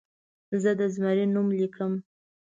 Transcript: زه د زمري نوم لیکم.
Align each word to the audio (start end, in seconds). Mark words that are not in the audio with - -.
زه 0.61 0.71
د 0.79 0.81
زمري 0.93 1.25
نوم 1.33 1.47
لیکم. 1.59 1.93